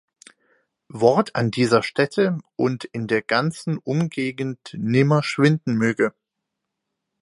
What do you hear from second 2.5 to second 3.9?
und in der ganzen